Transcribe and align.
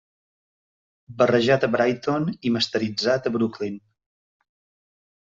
Barrejat 1.17 1.65
a 1.67 1.67
Brighton 1.75 2.25
i 2.49 2.51
masteritzat 2.55 3.27
a 3.27 3.33
Brooklyn. 3.35 3.77